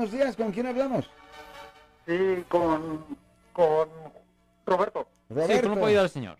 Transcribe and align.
buenos 0.00 0.12
días. 0.14 0.34
¿Con 0.36 0.50
quién 0.50 0.66
hablamos? 0.66 1.10
Sí, 2.06 2.42
con, 2.48 3.04
con 3.52 3.88
Roberto. 4.64 5.06
Roberto. 5.28 5.52
Sí, 5.54 5.60
¿cómo 5.62 5.74
puede 5.74 5.86
ayudar 5.88 6.04
al 6.04 6.10
señor? 6.10 6.38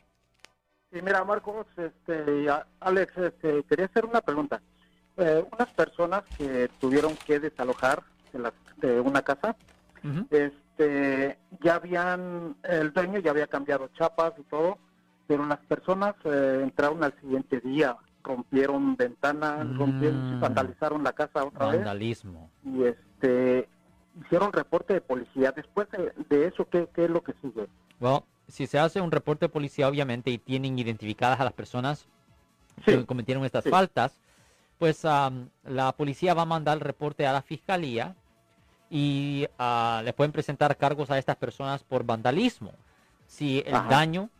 Sí, 0.90 1.00
mira, 1.02 1.22
Marcos, 1.24 1.66
este, 1.76 2.46
Alex, 2.80 3.18
este, 3.18 3.62
quería 3.64 3.84
hacer 3.84 4.06
una 4.06 4.22
pregunta. 4.22 4.62
Eh, 5.18 5.44
unas 5.52 5.68
personas 5.74 6.22
que 6.38 6.70
tuvieron 6.80 7.14
que 7.26 7.38
desalojar 7.38 8.02
de, 8.32 8.38
la- 8.38 8.52
de 8.78 8.98
una 8.98 9.20
casa, 9.20 9.54
Ujú. 10.02 10.26
este, 10.30 11.38
ya 11.62 11.74
habían, 11.74 12.56
el 12.62 12.92
dueño 12.94 13.18
ya 13.18 13.30
había 13.32 13.46
cambiado 13.46 13.88
chapas 13.88 14.32
y 14.38 14.42
todo, 14.44 14.78
pero 15.26 15.44
las 15.44 15.58
personas 15.66 16.14
eh, 16.24 16.60
entraron 16.62 17.04
al 17.04 17.12
siguiente 17.20 17.60
día, 17.60 17.94
rompieron 18.22 18.96
ventanas, 18.96 19.66
rompieron, 19.76 20.36
Mm. 20.38 20.40
vandalizaron 20.40 21.02
la 21.04 21.12
casa 21.12 21.44
otra 21.44 21.66
vez 21.66 21.76
Vandalismo. 21.78 22.50
y 22.64 22.84
este 22.84 23.68
hicieron 24.24 24.52
reporte 24.52 24.94
de 24.94 25.00
policía. 25.00 25.52
Después 25.52 25.88
de, 25.90 26.12
de 26.28 26.46
eso, 26.46 26.68
¿qué, 26.68 26.88
¿qué 26.94 27.04
es 27.04 27.10
lo 27.10 27.22
que 27.22 27.32
sigue? 27.40 27.68
Well, 28.00 28.20
si 28.48 28.66
se 28.66 28.78
hace 28.78 29.00
un 29.00 29.10
reporte 29.10 29.46
de 29.46 29.48
policía, 29.50 29.88
obviamente, 29.88 30.30
y 30.30 30.38
tienen 30.38 30.78
identificadas 30.78 31.40
a 31.40 31.44
las 31.44 31.52
personas 31.52 32.06
Sí. 32.84 32.92
que 32.92 33.06
cometieron 33.06 33.44
estas 33.44 33.64
sí. 33.64 33.70
faltas, 33.70 34.20
pues 34.78 35.04
am, 35.04 35.50
la 35.64 35.92
policía 35.92 36.32
va 36.34 36.42
a 36.42 36.46
mandar 36.46 36.78
el 36.78 36.80
reporte 36.80 37.26
a 37.26 37.32
la 37.32 37.42
fiscalía 37.42 38.16
y 38.88 39.46
ah, 39.58 40.00
le 40.04 40.12
pueden 40.12 40.32
presentar 40.32 40.76
cargos 40.76 41.10
a 41.10 41.18
estas 41.18 41.36
personas 41.36 41.84
por 41.84 42.04
vandalismo. 42.04 42.72
Si 43.26 43.62
el 43.66 43.74
Ajá. 43.74 43.88
daño 43.88 44.30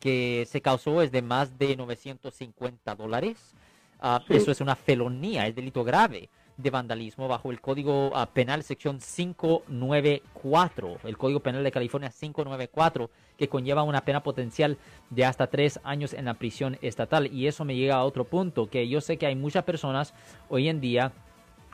que 0.00 0.46
se 0.48 0.60
causó 0.60 1.02
es 1.02 1.12
de 1.12 1.22
más 1.22 1.58
de 1.58 1.76
950 1.76 2.94
dólares, 2.94 3.54
ah, 4.00 4.22
Sí. 4.26 4.36
eso 4.36 4.50
es 4.50 4.60
una 4.60 4.76
felonía, 4.76 5.46
es 5.46 5.54
delito 5.54 5.84
grave 5.84 6.28
de 6.56 6.70
vandalismo 6.70 7.28
bajo 7.28 7.52
el 7.52 7.60
Código 7.60 8.10
ah, 8.14 8.26
Penal 8.26 8.64
sección 8.64 8.98
594, 8.98 10.98
el 11.04 11.16
Código 11.16 11.40
Penal 11.40 11.62
de 11.62 11.70
California 11.70 12.10
594, 12.10 13.10
que 13.36 13.48
conlleva 13.48 13.84
una 13.84 14.04
pena 14.04 14.22
potencial 14.22 14.76
de 15.10 15.24
hasta 15.24 15.46
tres 15.46 15.78
años 15.84 16.12
en 16.12 16.24
la 16.24 16.34
prisión 16.34 16.76
estatal. 16.82 17.32
Y 17.32 17.46
eso 17.46 17.64
me 17.64 17.76
llega 17.76 17.96
a 17.96 18.04
otro 18.04 18.24
punto, 18.24 18.68
que 18.68 18.88
yo 18.88 19.00
sé 19.00 19.16
que 19.16 19.26
hay 19.26 19.36
muchas 19.36 19.64
personas 19.64 20.12
hoy 20.48 20.68
en 20.68 20.80
día, 20.80 21.12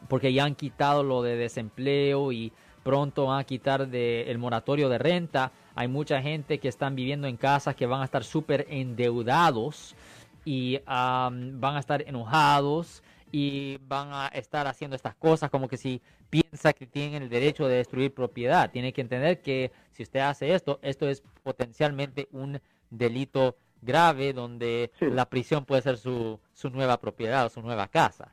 porque 0.09 0.35
ya 0.35 0.45
han 0.45 0.55
quitado 0.55 1.03
lo 1.03 1.23
de 1.23 1.37
desempleo 1.37 2.33
y 2.33 2.53
pronto 2.85 3.27
van 3.27 3.41
a 3.41 3.45
quitar 3.45 3.89
de- 3.89 4.31
el 4.31 4.39
moratorio 4.39 4.89
de 4.89 4.99
renta, 4.99 5.51
hay 5.75 5.89
mucha 5.89 6.23
gente 6.23 6.61
que 6.61 6.69
están 6.69 6.95
viviendo 6.95 7.27
en 7.27 7.37
casas 7.37 7.75
que 7.75 7.87
van 7.87 8.03
a 8.03 8.05
estar 8.05 8.23
súper 8.23 8.67
endeudados 8.71 9.97
y 10.45 10.79
am, 10.87 11.59
van 11.61 11.77
a 11.77 11.81
estar 11.81 12.03
enojados 12.03 13.03
y 13.33 13.79
van 13.89 14.11
a 14.13 14.29
estar 14.29 14.67
haciendo 14.69 14.95
estas 14.95 15.17
cosas 15.17 15.51
como 15.51 15.67
que 15.67 15.77
si 15.77 16.01
piensa 16.31 16.73
que 16.73 16.87
tienen 16.87 17.23
el 17.25 17.29
derecho 17.29 17.67
de 17.67 17.77
destruir 17.77 18.13
propiedad. 18.15 18.71
Tiene 18.71 18.93
que 18.93 19.01
entender 19.01 19.41
que 19.41 19.73
si 19.91 20.03
usted 20.05 20.21
hace 20.21 20.55
esto, 20.55 20.79
esto 20.83 21.09
es 21.09 21.23
potencialmente 21.43 22.29
un 22.33 22.61
delito 22.91 23.57
grave 23.83 24.33
donde 24.33 24.91
Sí. 24.99 25.07
la 25.07 25.29
prisión 25.29 25.65
puede 25.65 25.83
ser 25.83 25.97
su, 25.97 26.39
su 26.53 26.71
nueva 26.71 26.99
propiedad 27.01 27.47
o 27.47 27.49
su 27.49 27.61
nueva 27.63 27.89
casa. 27.89 28.33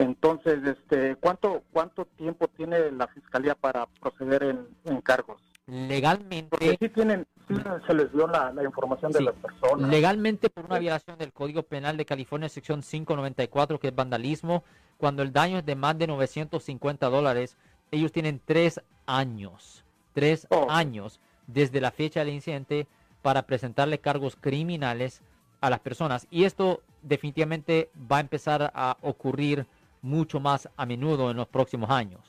Entonces, 0.00 0.58
este, 0.64 1.16
¿cuánto 1.16 1.62
cuánto 1.72 2.04
tiempo 2.04 2.48
tiene 2.48 2.90
la 2.92 3.06
fiscalía 3.08 3.54
para 3.54 3.86
proceder 4.00 4.42
en, 4.44 4.66
en 4.84 5.00
cargos? 5.00 5.40
Porque 5.66 5.86
Legalmente, 5.86 6.76
sí 6.80 6.88
tienen, 6.88 7.26
sí 7.46 7.54
se 7.86 7.94
les 7.94 8.10
dio 8.12 8.26
la, 8.26 8.52
la 8.52 8.64
información 8.64 9.12
de 9.12 9.22
las 9.22 9.34
personas. 9.36 9.88
legalmente 9.88 10.50
por 10.50 10.64
una 10.64 10.78
violación 10.80 11.16
del 11.18 11.32
Código 11.32 11.62
Penal 11.62 11.96
de 11.96 12.04
California, 12.04 12.48
sección 12.48 12.80
594, 12.82 13.78
que 13.78 13.88
es 13.88 13.94
vandalismo, 13.94 14.64
cuando 14.96 15.22
el 15.22 15.32
daño 15.32 15.58
es 15.58 15.66
de 15.66 15.76
más 15.76 15.96
de 15.96 16.06
950 16.08 17.08
dólares, 17.08 17.56
ellos 17.92 18.10
tienen 18.10 18.40
tres 18.44 18.80
años, 19.06 19.84
tres 20.12 20.46
Oh. 20.50 20.66
años 20.70 21.20
desde 21.46 21.80
la 21.80 21.90
fecha 21.92 22.20
del 22.20 22.34
incidente 22.34 22.86
para 23.22 23.42
presentarle 23.42 23.98
cargos 23.98 24.36
criminales 24.36 25.22
a 25.60 25.70
las 25.70 25.80
personas. 25.80 26.26
Y 26.30 26.44
esto 26.44 26.80
definitivamente 27.02 27.90
va 28.10 28.16
a 28.16 28.20
empezar 28.20 28.72
a 28.74 28.96
ocurrir 29.02 29.66
mucho 30.02 30.40
más 30.40 30.68
a 30.76 30.86
menudo 30.86 31.30
en 31.30 31.36
los 31.36 31.48
próximos 31.48 31.90
años. 31.90 32.20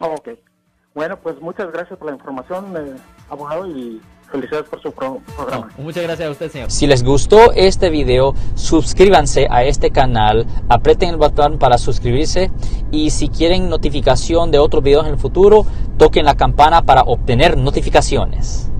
Ok. 0.00 0.30
Bueno, 0.94 1.18
pues 1.20 1.40
muchas 1.40 1.72
gracias 1.72 1.98
por 1.98 2.08
la 2.08 2.14
información, 2.14 2.72
eh, 2.76 2.96
abogado, 3.28 3.66
y 3.66 4.00
felicidades 4.30 4.68
por 4.68 4.80
su 4.80 4.92
pro- 4.92 5.20
programa. 5.36 5.68
No, 5.76 5.84
muchas 5.84 6.04
gracias 6.04 6.28
a 6.28 6.30
usted, 6.30 6.50
señor. 6.50 6.70
Si 6.70 6.86
les 6.86 7.02
gustó 7.02 7.52
este 7.52 7.90
video, 7.90 8.34
suscríbanse 8.54 9.48
a 9.50 9.64
este 9.64 9.90
canal, 9.90 10.46
aprieten 10.68 11.10
el 11.10 11.16
botón 11.16 11.58
para 11.58 11.78
suscribirse 11.78 12.50
y 12.92 13.10
si 13.10 13.28
quieren 13.28 13.68
notificación 13.68 14.50
de 14.52 14.58
otros 14.60 14.82
videos 14.84 15.06
en 15.06 15.12
el 15.14 15.18
futuro, 15.18 15.66
toquen 15.98 16.24
la 16.24 16.36
campana 16.36 16.82
para 16.82 17.02
obtener 17.02 17.56
notificaciones. 17.58 18.70